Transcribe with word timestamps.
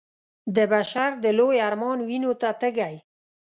د 0.55 0.57
بشر 0.73 1.09
د 1.23 1.25
لوی 1.37 1.57
ارمان 1.67 1.97
وينو 2.09 2.31
ته 2.41 2.49
تږی 2.59 2.95